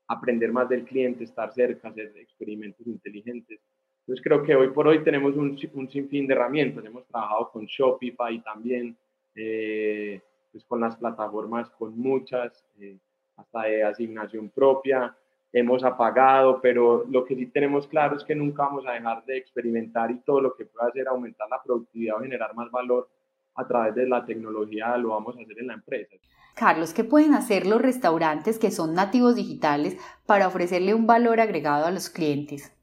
[0.08, 3.60] aprender más del cliente, estar cerca, hacer experimentos inteligentes.
[4.00, 6.84] Entonces creo que hoy por hoy tenemos un, un sinfín de herramientas.
[6.84, 8.96] Hemos trabajado con Shopify también,
[9.36, 12.64] eh, pues con las plataformas, con muchas,
[13.36, 15.16] hasta de asignación propia
[15.52, 19.36] hemos apagado, pero lo que sí tenemos claro es que nunca vamos a dejar de
[19.36, 23.08] experimentar y todo lo que pueda hacer aumentar la productividad o generar más valor
[23.56, 26.16] a través de la tecnología lo vamos a hacer en la empresa.
[26.54, 31.86] Carlos, ¿qué pueden hacer los restaurantes que son nativos digitales para ofrecerle un valor agregado
[31.86, 32.76] a los clientes?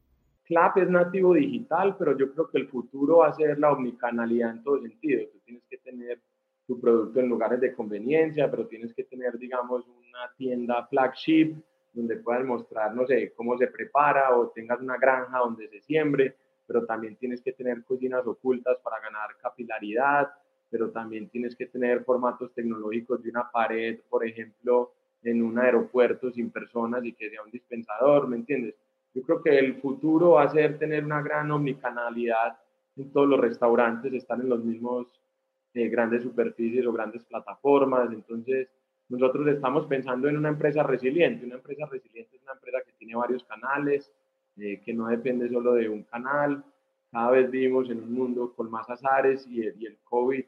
[0.45, 4.51] CLAP es nativo digital, pero yo creo que el futuro va a ser la omnicanalidad
[4.51, 5.21] en todo sentido.
[5.31, 6.21] Tú tienes que tener
[6.65, 11.55] tu producto en lugares de conveniencia, pero tienes que tener, digamos, una tienda flagship
[11.97, 16.35] donde puedas mostrar, no sé, cómo se prepara o tengas una granja donde se siembre,
[16.67, 20.29] pero también tienes que tener cocinas ocultas para ganar capilaridad,
[20.69, 26.31] pero también tienes que tener formatos tecnológicos de una pared, por ejemplo, en un aeropuerto
[26.31, 28.75] sin personas y que sea un dispensador, ¿me entiendes?
[29.13, 32.59] Yo creo que el futuro va a ser tener una gran omnicanalidad
[32.95, 35.19] en todos los restaurantes, estar en los mismos
[35.73, 38.69] eh, grandes superficies o grandes plataformas, entonces
[39.09, 41.45] nosotros estamos pensando en una empresa resiliente.
[41.45, 44.11] Una empresa resiliente es una empresa que tiene varios canales,
[44.57, 46.63] eh, que no depende solo de un canal.
[47.11, 50.43] Cada vez vivimos en un mundo con más azares y y el COVID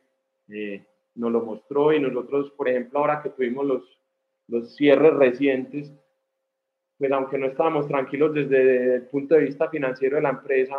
[0.50, 1.94] eh, nos lo mostró.
[1.94, 4.00] Y nosotros, por ejemplo, ahora que tuvimos los,
[4.48, 5.94] los cierres recientes,
[6.98, 10.76] pues aunque no estábamos tranquilos desde el punto de vista financiero de la empresa,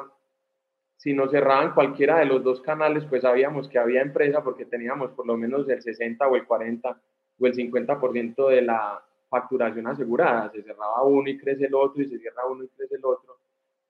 [0.96, 5.12] si nos cerraban cualquiera de los dos canales, pues sabíamos que había empresa porque teníamos
[5.12, 7.00] por lo menos el 60 o el 40
[7.40, 10.50] o el 50% de la facturación asegurada.
[10.50, 13.38] Se cerraba uno y crece el otro y se cierra uno y crece el otro.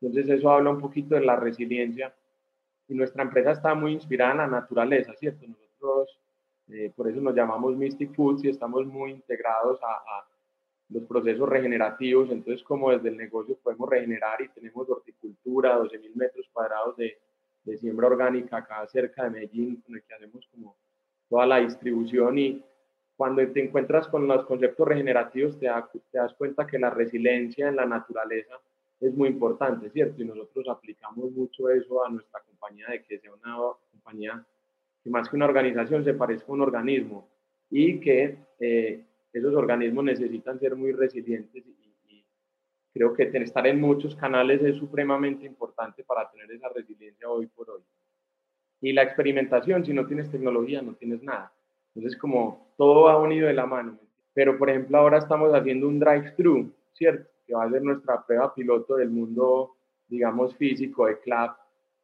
[0.01, 2.15] Entonces eso habla un poquito de la resiliencia
[2.89, 5.47] y nuestra empresa está muy inspirada en la naturaleza, ¿cierto?
[5.47, 6.19] Nosotros
[6.69, 10.27] eh, por eso nos llamamos Mystic Foods y estamos muy integrados a, a,
[10.89, 12.31] los procesos regenerativos.
[12.31, 17.19] Entonces como desde el negocio podemos regenerar y tenemos horticultura, 12.000 metros cuadrados de,
[17.65, 20.77] de siembra orgánica acá cerca de Medellín, con el que hacemos como
[21.29, 22.65] toda la distribución y
[23.21, 27.85] cuando te encuentras con los conceptos regenerativos, te, das cuenta que la resiliencia en la
[27.85, 28.59] naturaleza
[28.99, 30.23] es muy importante, ¿cierto?
[30.23, 33.59] Y nosotros aplicamos mucho eso a nuestra compañía, de que sea una
[33.91, 34.43] compañía
[35.05, 37.29] que más que una organización se parezca a un organismo
[37.69, 39.05] y que eh,
[39.35, 42.25] esos organismos necesitan ser muy resilientes y, y
[42.91, 47.69] creo que estar en muchos canales es supremamente importante para tener esa resiliencia hoy por
[47.69, 47.83] hoy.
[48.81, 51.53] Y la experimentación, si no tienes tecnología, no tienes nada.
[51.95, 53.99] Entonces, como todo va unido de la mano.
[54.33, 57.29] Pero, por ejemplo, ahora estamos haciendo un drive-thru, ¿cierto?
[57.47, 59.77] Que va a ser nuestra prueba piloto del mundo,
[60.09, 61.57] digamos, físico de CLAP,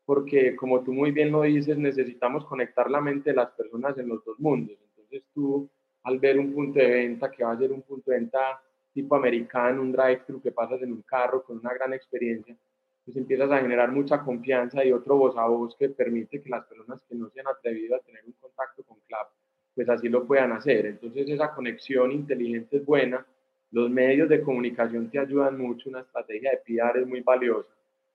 [0.04, 4.08] porque como tú muy bien lo dices, necesitamos conectar la mente de las personas en
[4.08, 4.76] los dos mundos.
[4.88, 5.68] Entonces, tú,
[6.02, 8.60] al ver un punto de venta que va a ser un punto de venta
[8.92, 12.56] tipo americano, un drive-thru que pasas en un carro con una gran experiencia,
[13.04, 16.66] pues empiezas a generar mucha confianza y otro voz a voz que permite que las
[16.66, 19.28] personas que no se han atrevido a tener un contacto con CLAP
[19.76, 20.86] pues así lo puedan hacer.
[20.86, 23.24] Entonces esa conexión inteligente es buena,
[23.70, 27.68] los medios de comunicación te ayudan mucho, una estrategia de PR es muy valiosa.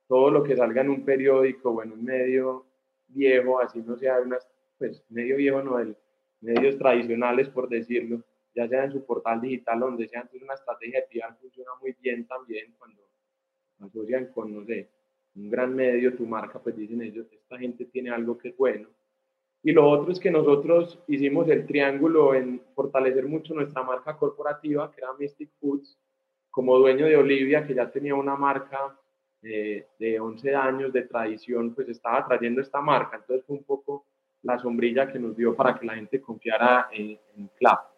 [0.07, 2.65] Todo lo que salga en un periódico o en un medio
[3.07, 4.45] viejo, así no sea unas,
[4.79, 5.95] pues medio viejo no, el,
[6.41, 8.23] medios tradicionales por decirlo,
[8.55, 11.95] ya sea en su portal digital donde sea, entonces una estrategia de PR funciona muy
[12.01, 13.03] bien también cuando
[13.81, 14.89] asocian con, no sé,
[15.35, 18.89] un gran medio, tu marca, pues dicen ellos, esta gente tiene algo que es bueno
[19.63, 24.91] y lo otro es que nosotros hicimos el triángulo en fortalecer mucho nuestra marca corporativa,
[24.91, 25.99] que era Mystic Foods,
[26.49, 28.97] como dueño de Olivia, que ya tenía una marca
[29.43, 33.17] eh, de 11 años de tradición, pues estaba trayendo esta marca.
[33.17, 34.05] Entonces fue un poco
[34.41, 37.91] la sombrilla que nos dio para que la gente confiara en, en CLAP.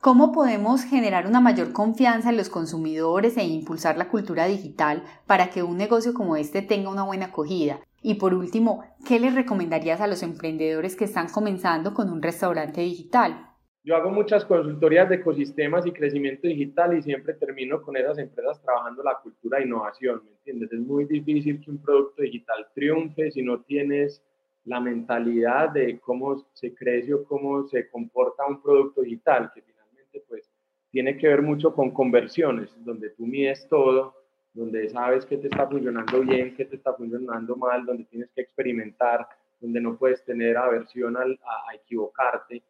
[0.00, 5.50] ¿Cómo podemos generar una mayor confianza en los consumidores e impulsar la cultura digital para
[5.50, 7.80] que un negocio como este tenga una buena acogida?
[8.02, 12.80] Y por último, ¿qué les recomendarías a los emprendedores que están comenzando con un restaurante
[12.80, 13.46] digital?
[13.84, 18.60] Yo hago muchas consultorías de ecosistemas y crecimiento digital y siempre termino con esas empresas
[18.62, 20.72] trabajando la cultura de innovación, ¿me entiendes?
[20.72, 24.22] Es muy difícil que un producto digital triunfe si no tienes
[24.64, 30.24] la mentalidad de cómo se crece o cómo se comporta un producto digital, que finalmente
[30.28, 30.48] pues
[30.90, 34.21] tiene que ver mucho con conversiones, donde tú mides todo
[34.54, 38.42] donde sabes que te está funcionando bien, que te está funcionando mal, donde tienes que
[38.42, 39.26] experimentar,
[39.60, 42.62] donde no puedes tener aversión a, a, equivocarte.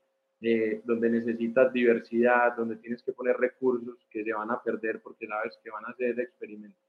[0.45, 5.27] eh, donde necesitas diversidad, donde tienes que poner recursos que se van a perder porque
[5.29, 6.17] sabes que van a ser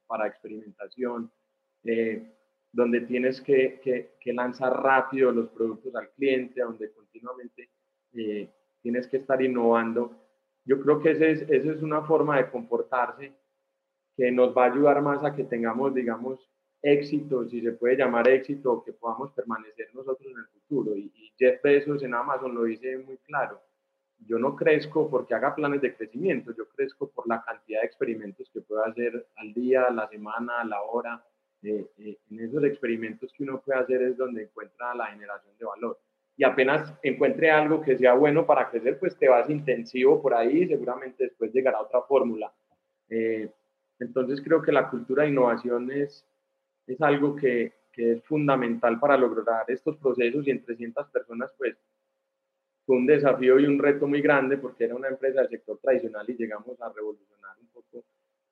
[0.07, 1.31] para experimentación,
[1.83, 2.33] eh,
[2.71, 3.79] donde tienes que,
[4.19, 7.69] que, lanzar rápido los productos al cliente, donde continuamente
[8.15, 8.49] eh,
[8.81, 10.17] tienes que estar innovando.
[10.65, 13.33] Yo creo que esa es, ese es una forma de comportarse
[14.15, 16.49] que nos va a ayudar más a que tengamos, digamos,
[16.83, 20.95] éxito, si se puede llamar éxito, que podamos permanecer nosotros en el futuro.
[20.95, 23.59] Y, Jeff Bezos en Amazon lo dice muy claro.
[24.19, 28.49] Yo no crezco porque haga planes de crecimiento, yo crezco por la cantidad de experimentos
[28.53, 31.25] que puedo hacer al día, a la semana, a la hora.
[31.63, 35.65] Eh, eh, en esos experimentos que uno puede hacer es donde encuentra la generación de
[35.65, 35.99] valor.
[36.35, 40.63] Y apenas encuentre algo que sea bueno para crecer, pues te vas intensivo por ahí
[40.63, 42.51] y seguramente después llegará otra fórmula.
[43.09, 43.49] Eh,
[43.99, 46.25] entonces creo que la cultura de innovación es,
[46.87, 51.77] es algo que, que, es fundamental para lograr estos procesos y en 300 personas pues
[52.85, 56.25] fue un desafío y un reto muy grande porque era una empresa del sector tradicional
[56.29, 58.03] y llegamos a revolucionar un poco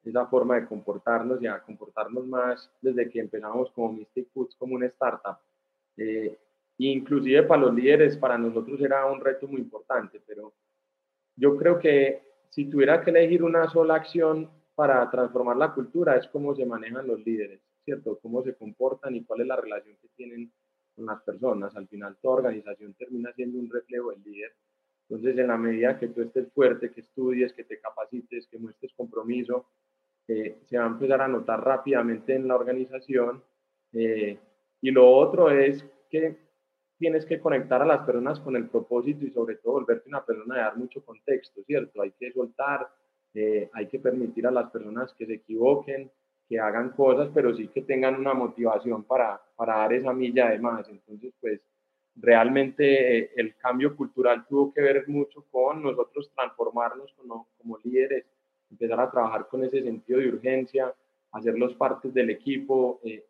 [0.04, 4.76] esa forma de comportarnos y a comportarnos más desde que empezamos como Mystic Foods como
[4.76, 5.38] una startup.
[5.98, 6.38] Eh,
[6.78, 10.54] inclusive para los líderes, para nosotros era un reto muy importante, pero
[11.36, 16.28] yo creo que si tuviera que elegir una sola acción para transformar la cultura es
[16.28, 17.62] cómo se manejan los líderes.
[17.84, 18.20] ¿cierto?
[18.22, 20.52] Cómo se comportan y cuál es la relación que tienen
[20.96, 21.76] con las personas.
[21.76, 24.54] Al final, toda organización termina siendo un reflejo del líder.
[25.10, 28.94] Entonces, en la medida que tú estés fuerte, que estudies, que te capacites, que muestres
[28.94, 29.66] compromiso,
[30.28, 33.44] eh, se va a empezar a notar rápidamente en la organización.
[33.94, 34.40] Eh,
[34.82, 36.38] y lo otro es que
[36.98, 40.56] tienes que conectar a las personas con el propósito y sobre todo volverte una persona
[40.56, 42.02] de dar mucho contexto, ¿cierto?
[42.02, 42.88] Hay que soltar,
[43.34, 46.12] eh, hay que permitir a las personas que se equivoquen,
[46.48, 50.60] que hagan cosas, pero sí que tengan una motivación para, para dar esa milla de
[50.60, 50.88] más.
[50.90, 51.62] Entonces, pues
[52.16, 58.26] realmente eh, el cambio cultural tuvo que ver mucho con nosotros transformarnos como, como líderes,
[58.70, 60.94] empezar a trabajar con ese sentido de urgencia,
[61.32, 63.26] hacerlos partes del equipo, eh,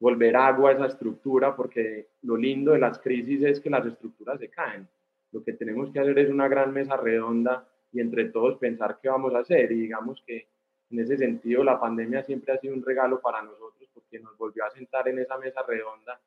[0.00, 4.38] volver agua a esa estructura, porque lo lindo de las crisis es que las estructuras
[4.40, 4.88] se caen.
[5.32, 9.08] Lo que tenemos que hacer es una gran mesa redonda y entre todos pensar qué
[9.08, 10.48] vamos a hacer y digamos que
[10.90, 14.64] en ese sentido, la pandemia siempre ha sido un regalo para nosotros porque nos volvió
[14.64, 16.20] a sentar en esa mesa redonda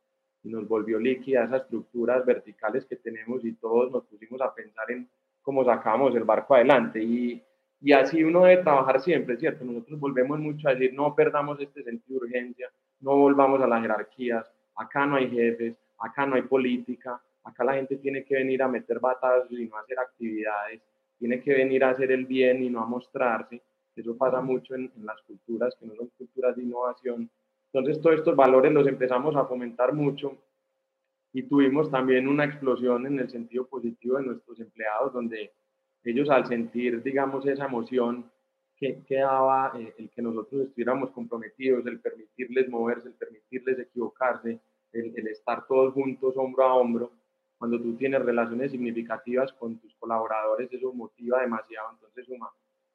[0.43, 4.89] y nos volvió líquida esas estructuras verticales que tenemos y todos nos pusimos a pensar
[4.91, 5.08] en
[5.41, 7.01] cómo sacamos el barco adelante.
[7.01, 7.41] Y,
[7.80, 9.63] y así uno debe trabajar siempre, ¿cierto?
[9.63, 13.82] Nosotros volvemos mucho a decir, no perdamos este sentido de urgencia, no volvamos a las
[13.82, 18.62] jerarquías, acá no hay jefes, acá no hay política, acá la gente tiene que venir
[18.63, 20.82] a meter batazos y no hacer actividades,
[21.17, 23.62] tiene que venir a hacer el bien y no a mostrarse.
[23.95, 27.30] Eso pasa mucho en, las culturas que no son culturas de innovación.
[27.73, 30.38] Entonces, todos estos valores los empezamos a fomentar mucho
[31.34, 35.51] y tuvimos también una explosión en el sentido positivo de nuestros empleados, donde
[36.03, 38.32] ellos al sentir, digamos, esa emoción
[38.77, 44.60] que, que daba eh, el que nosotros estuviéramos comprometidos, el permitirles moverse, el permitirles equivocarse,
[44.93, 47.12] el, el, estar todos juntos hombro a hombro,
[47.58, 52.52] cuando tú tienes relaciones significativas con tus colaboradores, eso motiva demasiado, entonces suma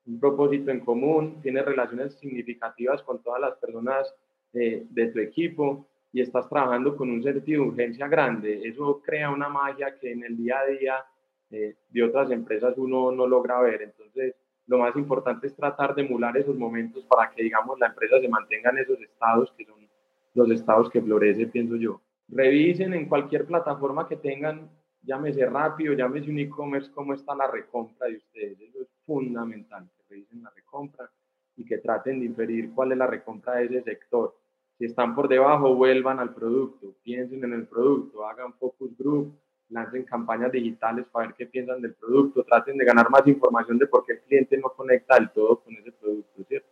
[0.06, 4.12] un propósito en común, tienes relaciones significativas con todas las personas
[4.52, 8.60] eh, de tu equipo y estás trabajando con un sentido de urgencia grande.
[8.64, 11.04] Eso crea una magia que en el día a día
[11.50, 13.82] eh, de otras empresas uno no logra ver.
[13.82, 14.34] Entonces,
[14.66, 18.28] lo más importante es tratar de emular esos momentos para que, digamos, la empresa se
[18.28, 19.88] mantenga en esos estados que son
[20.34, 22.00] los estados que florece, pienso yo.
[22.32, 24.70] Revisen en cualquier plataforma que tengan
[25.02, 28.60] llámese rápido, llámese un e-commerce, cómo está la recompra de ustedes.
[28.60, 31.10] Eso es fundamental, que revisen la recompra
[31.56, 34.36] y que traten de inferir cuál es la recompra de ese sector.
[34.78, 39.34] Si están por debajo, vuelvan al producto, piensen en el producto, hagan focus group,
[39.68, 43.86] lancen campañas digitales para ver qué piensan del producto, traten de ganar más información de
[43.86, 46.68] por qué el cliente no conecta del todo con ese producto, ¿cierto?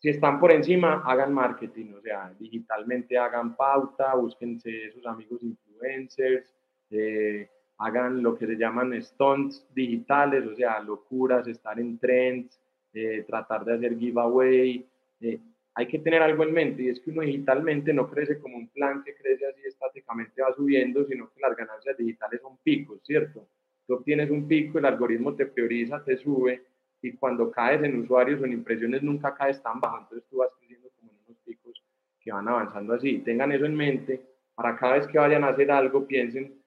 [0.00, 6.54] Si están por encima, hagan marketing, o sea, digitalmente hagan pauta, búsquense esos amigos influencers,
[6.90, 12.60] eh, hagan lo que se llaman stunts digitales, o sea, locuras, estar en trends,
[12.92, 14.86] eh, tratar de hacer giveaway.
[15.20, 15.40] Eh,
[15.74, 18.68] hay que tener algo en mente y es que uno digitalmente no crece como un
[18.68, 23.48] plan que crece así estáticamente va subiendo, sino que las ganancias digitales son picos, ¿cierto?
[23.86, 26.62] Tú obtienes un pico, el algoritmo te prioriza, te sube
[27.02, 30.50] y cuando caes en usuarios o en impresiones nunca caes tan bajo, entonces tú vas
[30.58, 31.82] creciendo como en unos picos
[32.20, 33.18] que van avanzando así.
[33.18, 34.20] Tengan eso en mente
[34.54, 36.58] para cada vez que vayan a hacer algo, piensen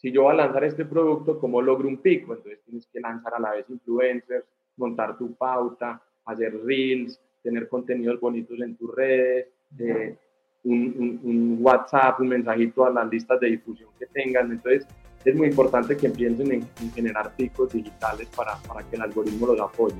[0.00, 2.32] si yo voy a lanzar este producto, ¿cómo logro un pico?
[2.32, 8.18] Entonces tienes que lanzar a la vez influencers, montar tu pauta, hacer reels, tener contenidos
[8.18, 10.16] bonitos en tus redes, eh,
[10.64, 14.50] un, WhatsApp, un mensajito a las listas de difusión que tengan.
[14.50, 14.86] Entonces,
[15.24, 19.60] es muy importante que empiecen en, generar picos digitales para, para que el algoritmo los
[19.60, 19.96] apoye.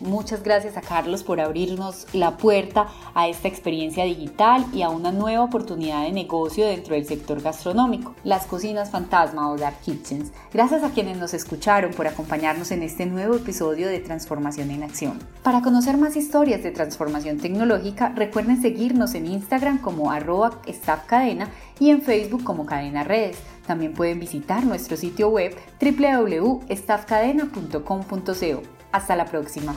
[0.00, 5.10] Muchas gracias a Carlos por abrirnos la puerta a esta experiencia digital y a una
[5.10, 10.32] nueva oportunidad de negocio dentro del sector gastronómico, las cocinas fantasma o dark kitchens.
[10.52, 15.18] Gracias a quienes nos escucharon por acompañarnos en este nuevo episodio de Transformación en Acción.
[15.42, 21.48] Para conocer más historias de transformación tecnológica, recuerden seguirnos en Instagram como arroba staffcadena
[21.80, 23.38] y en Facebook como Cadena Redes.
[23.66, 28.62] También pueden visitar nuestro sitio web www.staffcadena.com.co.
[28.92, 29.74] Hasta la próxima.